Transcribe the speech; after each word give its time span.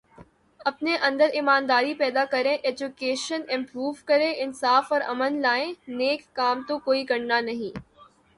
اپنے 0.65 0.95
اندر 1.01 1.29
ایمانداری 1.33 1.93
پیدا 1.93 2.23
کریں، 2.25 2.53
ایجوکیشن 2.53 3.41
امپروو 3.49 3.91
کریں، 4.05 4.33
انصاف 4.35 4.91
اور 4.93 5.01
امن 5.07 5.39
لائیں، 5.41 5.71
نیک 5.89 6.25
کام 6.33 6.63
تو 6.67 6.77
کوئی 6.79 7.05
کرنا 7.05 7.39
نہیں 7.41 7.77